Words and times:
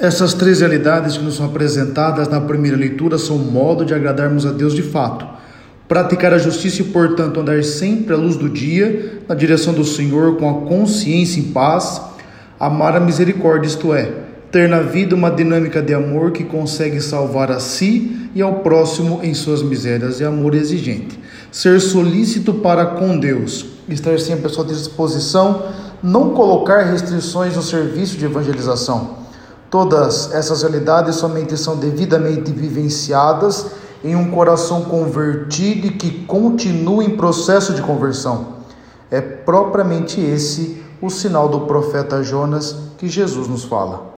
Essas 0.00 0.32
três 0.32 0.60
realidades 0.60 1.16
que 1.16 1.24
nos 1.24 1.34
são 1.34 1.46
apresentadas 1.46 2.28
na 2.28 2.40
primeira 2.40 2.76
leitura 2.76 3.18
são 3.18 3.36
modo 3.36 3.84
de 3.84 3.92
agradarmos 3.92 4.46
a 4.46 4.52
Deus 4.52 4.72
de 4.72 4.82
fato. 4.82 5.26
Praticar 5.88 6.32
a 6.32 6.38
justiça 6.38 6.82
e, 6.82 6.84
portanto, 6.84 7.40
andar 7.40 7.64
sempre 7.64 8.14
à 8.14 8.16
luz 8.16 8.36
do 8.36 8.48
dia, 8.48 9.18
na 9.28 9.34
direção 9.34 9.74
do 9.74 9.84
Senhor, 9.84 10.36
com 10.36 10.48
a 10.48 10.68
consciência 10.68 11.40
em 11.40 11.50
paz. 11.50 12.00
Amar 12.60 12.94
a 12.94 13.00
misericórdia, 13.00 13.66
isto 13.66 13.92
é, 13.92 14.12
ter 14.52 14.68
na 14.68 14.82
vida 14.82 15.16
uma 15.16 15.32
dinâmica 15.32 15.82
de 15.82 15.92
amor 15.92 16.30
que 16.30 16.44
consegue 16.44 17.00
salvar 17.00 17.50
a 17.50 17.58
si 17.58 18.30
e 18.36 18.40
ao 18.40 18.60
próximo 18.60 19.18
em 19.24 19.34
suas 19.34 19.64
misérias, 19.64 20.20
é 20.20 20.26
amor 20.26 20.54
exigente. 20.54 21.18
Ser 21.50 21.80
solícito 21.80 22.54
para 22.54 22.86
com 22.86 23.18
Deus, 23.18 23.66
estar 23.88 24.16
sempre 24.20 24.46
à 24.46 24.48
sua 24.48 24.64
disposição, 24.64 25.64
não 26.00 26.30
colocar 26.30 26.84
restrições 26.84 27.56
no 27.56 27.62
serviço 27.62 28.16
de 28.16 28.26
evangelização 28.26 29.17
Todas 29.70 30.32
essas 30.32 30.62
realidades 30.62 31.16
somente 31.16 31.56
são 31.56 31.76
devidamente 31.76 32.50
vivenciadas 32.50 33.66
em 34.02 34.16
um 34.16 34.30
coração 34.30 34.82
convertido 34.82 35.86
e 35.86 35.90
que 35.90 36.24
continua 36.24 37.04
em 37.04 37.16
processo 37.16 37.74
de 37.74 37.82
conversão. 37.82 38.58
É 39.10 39.20
propriamente 39.20 40.20
esse 40.20 40.82
o 41.02 41.10
sinal 41.10 41.48
do 41.48 41.60
profeta 41.60 42.22
Jonas 42.22 42.76
que 42.96 43.08
Jesus 43.08 43.46
nos 43.46 43.64
fala. 43.64 44.06